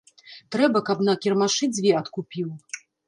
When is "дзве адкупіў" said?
1.75-2.49